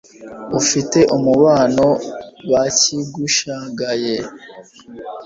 ufite 0.59 0.99
umubano 1.17 1.87
bacyigushagaye 2.51 4.15